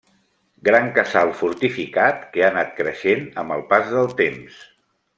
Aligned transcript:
Gran 0.69 0.87
casal 0.95 1.33
fortificat 1.41 2.25
que 2.33 2.45
ha 2.45 2.49
anat 2.55 2.73
creixent 2.83 3.25
amb 3.45 3.57
el 3.59 3.65
pas 3.75 3.97
del 3.99 4.11
temps. 4.27 4.67